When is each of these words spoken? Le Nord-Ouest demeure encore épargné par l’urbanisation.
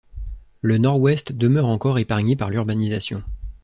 Le 0.61 0.79
Nord-Ouest 0.79 1.31
demeure 1.31 1.67
encore 1.67 1.99
épargné 1.99 2.35
par 2.35 2.49
l’urbanisation. 2.49 3.21